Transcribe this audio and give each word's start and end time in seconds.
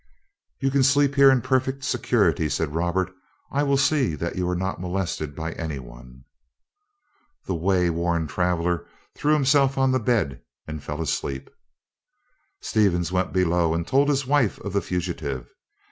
"You 0.59 0.71
can 0.71 0.81
sleep 0.81 1.13
here 1.13 1.29
in 1.29 1.43
perfect 1.43 1.83
security," 1.83 2.49
said 2.49 2.73
Robert. 2.73 3.13
"I 3.51 3.61
will 3.61 3.77
see 3.77 4.15
that 4.15 4.35
you 4.35 4.49
are 4.49 4.55
not 4.55 4.81
molested 4.81 5.35
by 5.35 5.51
any 5.51 5.77
one." 5.77 6.23
The 7.45 7.53
wayworn 7.53 8.25
traveller 8.25 8.87
threw 9.13 9.33
himself 9.35 9.77
on 9.77 9.91
the 9.91 9.99
bed 9.99 10.41
and 10.65 10.81
fell 10.81 11.03
asleep. 11.03 11.51
Stevens 12.61 13.11
went 13.11 13.31
below 13.31 13.75
and 13.75 13.85
told 13.85 14.09
his 14.09 14.25
wife 14.25 14.57
of 14.61 14.73
the 14.73 14.81
fugitive. 14.81 15.51